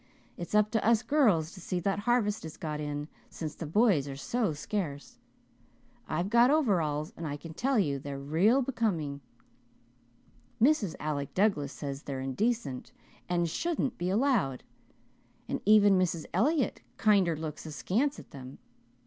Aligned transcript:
It's 0.35 0.55
up 0.55 0.71
to 0.71 0.83
us 0.83 1.03
girls 1.03 1.51
to 1.51 1.61
see 1.61 1.79
that 1.81 1.97
the 1.97 2.01
harvest 2.01 2.43
is 2.43 2.57
got 2.57 2.79
in, 2.81 3.07
since 3.29 3.53
the 3.53 3.67
boys 3.67 4.07
are 4.07 4.15
so 4.15 4.51
scarce. 4.51 5.19
I've 6.07 6.31
got 6.31 6.49
overalls 6.49 7.13
and 7.15 7.27
I 7.27 7.37
can 7.37 7.53
tell 7.53 7.77
you 7.77 7.99
they're 7.99 8.17
real 8.17 8.63
becoming. 8.63 9.21
Mrs. 10.59 10.95
Alec 10.99 11.35
Douglas 11.35 11.71
says 11.71 12.01
they're 12.01 12.19
indecent 12.19 12.91
and 13.29 13.47
shouldn't 13.47 13.99
be 13.99 14.09
allowed, 14.09 14.63
and 15.47 15.61
even 15.67 15.99
Mrs. 15.99 16.25
Elliott 16.33 16.81
kinder 16.97 17.35
looks 17.37 17.67
askance 17.67 18.17
at 18.17 18.31
them. 18.31 18.57